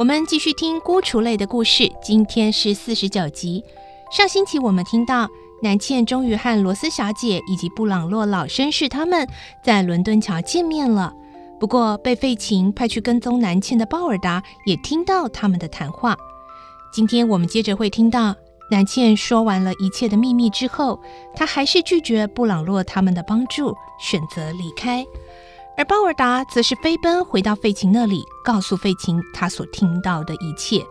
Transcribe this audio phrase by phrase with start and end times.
[0.00, 1.86] 我们继续听孤雏泪的故事。
[2.02, 3.62] 今天是四十九集。
[4.10, 5.28] 上星期我们听到
[5.62, 9.28] 南茜终于和罗斯小姐以及布朗洛老绅士他们
[9.62, 11.12] 在伦敦桥见面了。
[11.60, 16.16] 不过被费琴派去跟踪南茜的鲍尔达也听到他们的谈话。
[16.90, 18.34] 今天我们接着会听到
[18.70, 20.98] 南茜说完了一切的秘密之后，
[21.34, 25.04] 她还是拒绝布朗洛他们的帮助，选择离开。
[25.80, 30.84] 而鲍尔达则是飞奔回到费琴那里，告诉费琴他所听到的一切。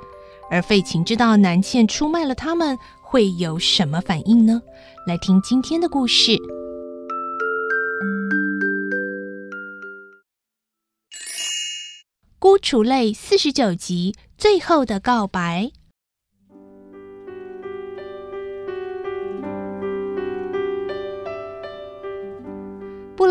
[0.50, 4.60] 而费琴知道南茜出卖了他们，会有什么反应呢？
[5.06, 6.32] 来听今天的故事，
[12.40, 15.72] 《孤雏泪》四十九集最后的告白。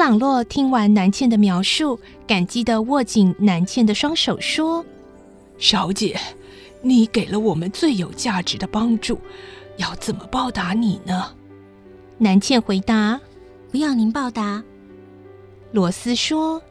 [0.08, 4.82] 朗洛听完南茜的描述，感激的握紧南茜的双手，说
[5.60, 6.18] ：“小姐，
[6.80, 9.20] 你给了我们最有价值的帮助，
[9.76, 11.34] 要怎么报答你呢？”
[12.16, 13.20] 南茜回答
[13.70, 14.64] ：“不要您报答。”
[15.72, 16.62] 罗斯说：“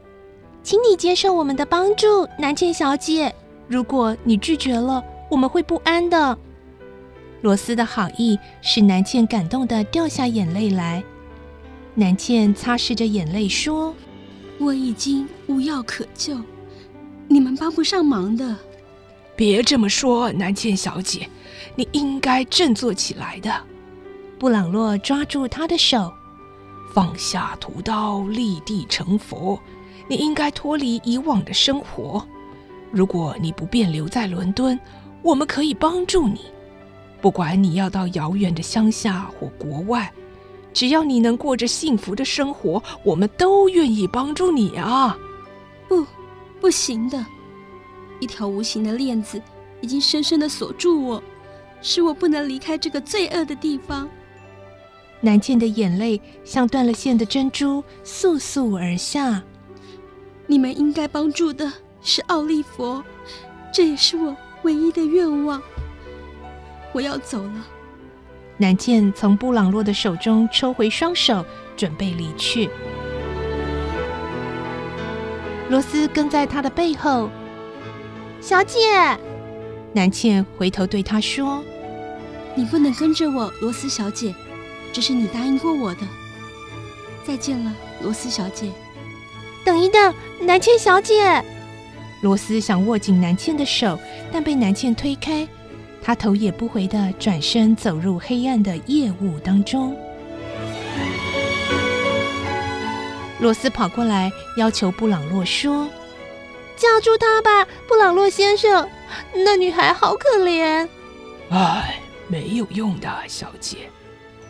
[0.64, 3.32] 请你接受我们的帮助，南茜小姐。
[3.68, 6.36] 如果你拒绝了，我们会不安的。”
[7.44, 11.04] 罗斯的好意使南茜感动的掉下眼泪来。
[12.00, 13.92] 南茜擦拭着眼泪说
[14.62, 16.40] ：“我已经无药可救，
[17.28, 18.56] 你们帮不上忙的。”
[19.36, 21.28] 别这么说，南茜小姐，
[21.76, 23.52] 你应该振作起来的。
[24.38, 26.14] 布朗洛抓住她的手，
[26.94, 29.60] 放下屠刀，立地成佛。
[30.08, 32.24] 你应该脱离以往的生活。
[32.92, 34.80] 如果你不便留在伦敦，
[35.24, 36.42] 我们可以帮助你。
[37.22, 40.14] 不管你要到遥远的乡下或国外。
[40.78, 45.18] 只要你能过着幸福的生活，我们都愿意帮助你啊！
[45.88, 46.06] 不，
[46.62, 47.26] 不行的，
[48.20, 49.42] 一条无形的链子
[49.82, 51.24] 已经深深的锁住我，
[51.82, 54.08] 使我不能离开这个罪恶的地方。
[55.20, 59.42] 南茜的眼泪像断了线的珍珠，簌簌而下。
[60.46, 61.74] 你们应该帮助的
[62.04, 63.04] 是奥利佛，
[63.74, 65.60] 这也是我唯一的愿望。
[66.94, 67.66] 我要走了。
[68.60, 71.46] 南茜从布朗洛的手中抽回双手，
[71.76, 72.70] 准备离去。
[75.70, 77.30] 罗斯跟在他的背后。
[78.42, 78.80] 小姐，
[79.94, 81.64] 南茜回头对他说
[82.56, 84.34] ：“你不能跟着我，罗斯小姐，
[84.92, 86.02] 这是你答应过我的。
[87.26, 88.72] 再见了，罗斯小姐。”
[89.66, 91.44] 等一等，南茜小姐。
[92.22, 94.00] 罗斯想握紧南茜的手，
[94.32, 95.48] 但被南茜推开。
[96.08, 99.94] 他头也不回地转身走入黑暗的夜雾当中。
[103.42, 105.86] 罗斯跑过来要求布朗洛说
[106.78, 108.88] ：“叫住他吧，布朗洛先生，
[109.44, 110.88] 那女孩好可怜。
[111.52, 113.90] ”“唉，没有用的，小姐。”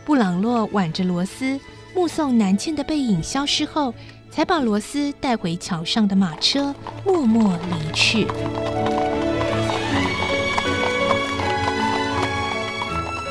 [0.06, 1.58] 布朗洛挽着罗斯，
[1.92, 3.92] 目送南茜的背影消失后，
[4.30, 6.72] 才把罗斯带回桥上的马车，
[7.04, 8.28] 默默离去。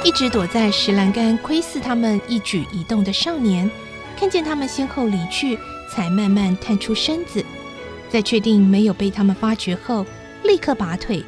[0.07, 3.69] 一直躲在石栏杆窥视他们一举一动的少年，
[4.17, 5.59] 看见他们先后离去，
[5.91, 7.43] 才慢慢探出身子，
[8.09, 10.05] 在确定没有被他们发觉后，
[10.45, 11.21] 立刻拔腿，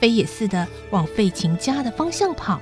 [0.00, 2.58] 飞也似的往费琴家的方向跑。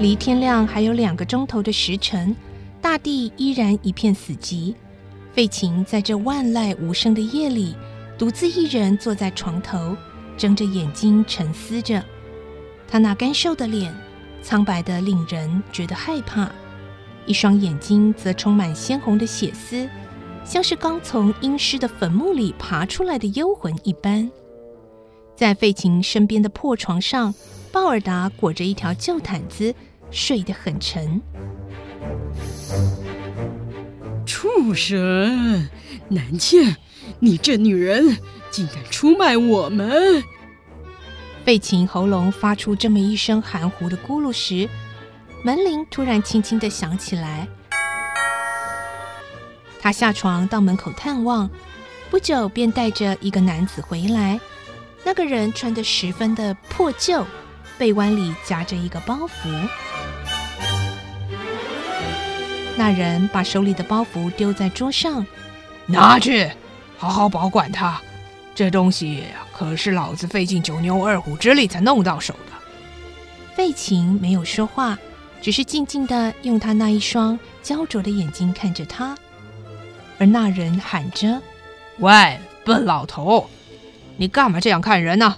[0.00, 2.34] 离天亮还有两个钟头的时辰，
[2.80, 4.74] 大地依然一片死寂。
[5.34, 7.76] 费琴在这万籁无声的夜里，
[8.16, 9.94] 独自一人坐在床头，
[10.38, 12.02] 睁着眼睛沉思着。
[12.88, 13.94] 他那干瘦的脸，
[14.40, 16.50] 苍白的令人觉得害怕，
[17.26, 19.86] 一双眼睛则充满鲜红的血丝，
[20.46, 24.30] 像是刚从阴湿的坟墓里爬出来的幽魂一般。
[25.36, 27.34] 在费琴身边的破床上，
[27.72, 29.74] 鲍尔达裹着一条旧毯子，
[30.10, 31.20] 睡得很沉。
[34.26, 35.68] 畜生，
[36.08, 36.76] 南茜，
[37.18, 38.16] 你这女人
[38.50, 40.22] 竟敢出卖我们！
[41.44, 44.68] 费琴喉咙发出这么一声含糊的咕噜时，
[45.42, 47.48] 门铃突然轻轻地响起来。
[49.80, 51.48] 他下床到门口探望，
[52.10, 54.38] 不久便带着一个男子回来。
[55.02, 57.24] 那个人穿得十分的破旧，
[57.80, 59.50] 背弯里夹着一个包袱。
[62.76, 65.26] 那人把手里的包袱丢在桌上，
[65.86, 66.50] 拿去，
[66.98, 67.98] 好好保管它。
[68.54, 69.24] 这东西
[69.56, 72.52] 可是老子费尽九牛二虎之力才弄到手的。
[73.54, 74.98] 费琴没有说话，
[75.40, 79.16] 只是静静地用他那一双焦灼的眼睛看着他。
[80.18, 81.40] 而那人喊着
[81.96, 83.48] ：“喂，笨老头，
[84.18, 85.34] 你干嘛这样看人呢？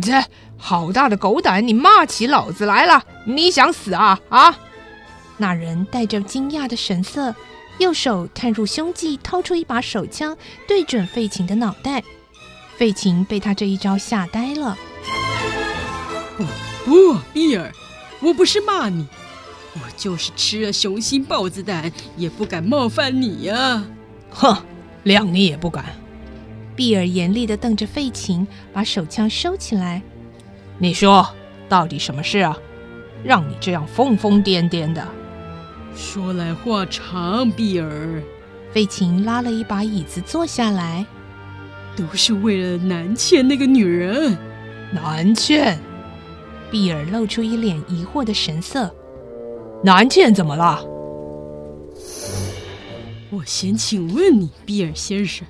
[0.00, 0.24] 这
[0.56, 1.66] 好大的狗胆！
[1.66, 3.04] 你骂起老子来了！
[3.26, 4.58] 你想死啊啊！
[5.36, 7.34] 那人带着惊讶的神色，
[7.78, 10.36] 右手探入胸际，掏出一把手枪，
[10.66, 12.02] 对准费琴的脑袋。
[12.76, 14.78] 费琴被他这一招吓呆了。
[16.38, 16.44] 不
[16.86, 17.70] 不，比尔，
[18.20, 19.06] 我不是骂你，
[19.74, 23.86] 我就是吃了雄心豹子胆，也不敢冒犯你呀、啊！
[24.30, 24.56] 哼，
[25.04, 25.84] 谅你也不敢。
[26.74, 30.02] 比尔严厉地瞪着费琴，把手枪收起来。
[30.78, 31.28] 你说，
[31.68, 32.56] 到底什么事啊？
[33.22, 35.06] 让你这样疯疯癫癫的。
[35.94, 38.22] 说来话长，碧儿。
[38.72, 41.04] 费琴拉了一把椅子坐下来。
[41.94, 44.36] 都是为了南茜那个女人。
[44.92, 45.78] 南茜。
[46.70, 48.90] 碧儿露出一脸疑惑的神色。
[49.84, 50.82] 南茜怎么了？
[53.30, 55.46] 我先请问你，比尔先生。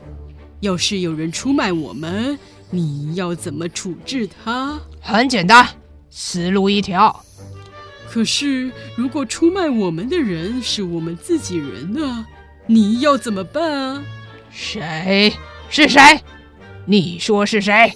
[0.63, 2.39] 要是有人出卖我们，
[2.71, 4.79] 你要怎么处置他？
[5.01, 5.69] 很简单，
[6.09, 7.25] 死路一条。
[8.09, 12.25] 可是，如果出卖我们的人是我们自己人呢？
[12.67, 14.05] 你要怎么办啊？
[14.53, 15.33] 谁？
[15.69, 16.01] 是谁？
[16.87, 17.93] 你说是谁？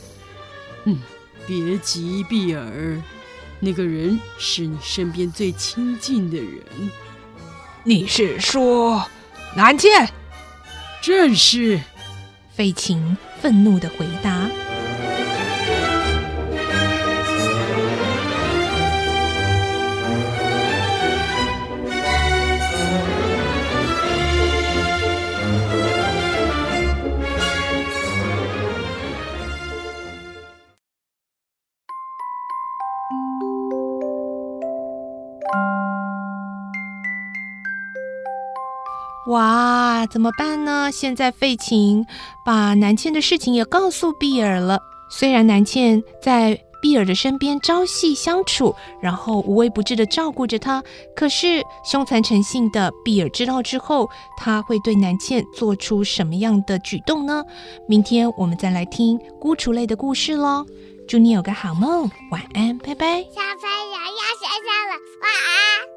[0.87, 0.99] 嗯，
[1.47, 3.01] 别急，碧尔，
[3.61, 6.59] 那个人是你身边最亲近的人。
[7.85, 9.07] 你是说
[9.55, 9.89] 南茜？
[11.01, 11.81] 正是。
[12.57, 14.66] 费琴愤怒地回答。
[39.27, 40.91] 哇，怎么办呢？
[40.93, 42.07] 现在费琴
[42.45, 44.81] 把南茜的事情也告诉比尔了。
[45.11, 50.83] 虽然南茜在比尔的身边朝夕相处，然后无微不至的照顾着他，
[51.17, 57.45] 可是凶残成性的比尔知道之后，他会对南茜做出什么样的举动呢？
[57.89, 60.65] 明天我们再来听孤雏类的故事喽。
[61.09, 63.23] 祝你有个好梦，晚安，拜拜。
[63.23, 64.93] 小朋友要睡觉了，
[65.23, 65.96] 晚安。